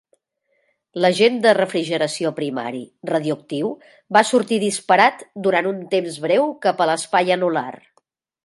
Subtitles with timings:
[1.03, 3.69] L'agent de refrigeració primari radioactiu
[4.17, 7.71] va sortir disparat durant un temps breu cap a l'espai anular.